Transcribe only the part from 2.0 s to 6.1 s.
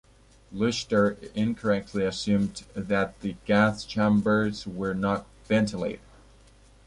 assumed that the gas chambers were not ventilated.